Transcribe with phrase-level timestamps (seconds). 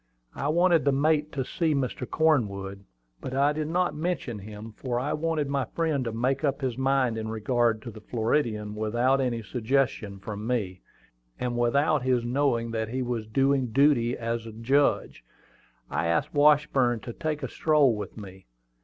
[0.33, 2.09] I wanted the mate to see Mr.
[2.09, 2.85] Cornwood;
[3.19, 6.75] but I did not mention him, for I wanted my friend to make up his
[6.75, 10.81] mind in regard to the Floridian without any suggestion from me,
[11.39, 15.23] and without his knowing that he was doing duty as a judge.
[15.87, 18.47] I asked Washburn to take a stroll with me.